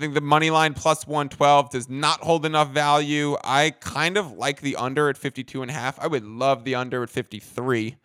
I 0.00 0.02
think 0.02 0.14
the 0.14 0.22
money 0.22 0.48
line 0.48 0.72
plus 0.72 1.06
112 1.06 1.68
does 1.68 1.90
not 1.90 2.20
hold 2.20 2.46
enough 2.46 2.70
value. 2.70 3.36
I 3.44 3.74
kind 3.80 4.16
of 4.16 4.32
like 4.32 4.62
the 4.62 4.76
under 4.76 5.10
at 5.10 5.18
52 5.18 5.60
and 5.60 5.70
a 5.70 5.74
half. 5.74 6.00
I 6.00 6.06
would 6.06 6.24
love 6.24 6.64
the 6.64 6.74
under 6.74 7.02
at 7.02 7.10
53, 7.10 7.96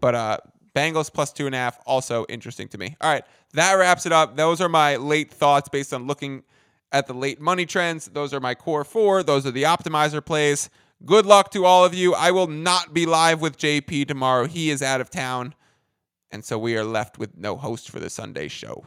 but 0.00 0.14
uh, 0.14 0.38
Bengals 0.74 1.12
plus 1.12 1.30
two 1.30 1.44
and 1.44 1.54
a 1.54 1.58
half 1.58 1.78
also 1.84 2.24
interesting 2.30 2.68
to 2.68 2.78
me. 2.78 2.96
All 3.02 3.12
right, 3.12 3.22
that 3.52 3.74
wraps 3.74 4.06
it 4.06 4.12
up. 4.12 4.34
Those 4.34 4.62
are 4.62 4.68
my 4.70 4.96
late 4.96 5.30
thoughts 5.30 5.68
based 5.68 5.92
on 5.92 6.06
looking 6.06 6.42
at 6.90 7.06
the 7.06 7.12
late 7.12 7.38
money 7.38 7.66
trends. 7.66 8.06
Those 8.06 8.32
are 8.32 8.40
my 8.40 8.54
core 8.54 8.82
four. 8.82 9.22
Those 9.22 9.44
are 9.44 9.50
the 9.50 9.64
optimizer 9.64 10.24
plays. 10.24 10.70
Good 11.04 11.26
luck 11.26 11.50
to 11.50 11.66
all 11.66 11.84
of 11.84 11.92
you. 11.92 12.14
I 12.14 12.30
will 12.30 12.46
not 12.46 12.94
be 12.94 13.04
live 13.04 13.42
with 13.42 13.58
JP 13.58 14.08
tomorrow. 14.08 14.46
He 14.46 14.70
is 14.70 14.80
out 14.80 15.02
of 15.02 15.10
town. 15.10 15.54
And 16.30 16.46
so 16.46 16.58
we 16.58 16.78
are 16.78 16.84
left 16.84 17.18
with 17.18 17.36
no 17.36 17.56
host 17.56 17.90
for 17.90 18.00
the 18.00 18.08
Sunday 18.08 18.48
show. 18.48 18.86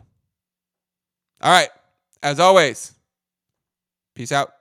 All 1.42 1.52
right. 1.52 1.70
As 2.26 2.40
always, 2.40 2.92
peace 4.16 4.32
out. 4.32 4.52